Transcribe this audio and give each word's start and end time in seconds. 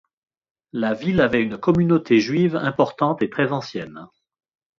La 0.73 0.95
ville 0.95 1.21
avait 1.21 1.43
une 1.43 1.59
communauté 1.59 2.19
juive 2.19 2.55
importante 2.55 3.21
et 3.21 3.29
très 3.29 3.51
ancienne. 3.51 4.07